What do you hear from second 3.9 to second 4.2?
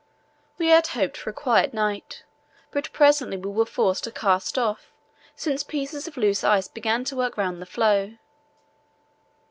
to